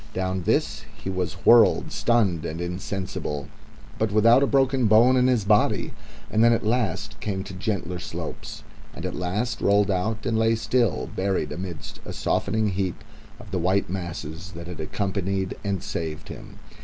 [0.15, 3.47] Down this he was whirled, stunned and insensible,
[3.99, 5.93] but without a bone broken in his body;
[6.31, 8.63] and then at last came to gentler slopes,
[8.95, 13.03] and at last rolled out and lay still, buried amidst a softening heap
[13.39, 16.57] of the white masses that had accompanied and saved him.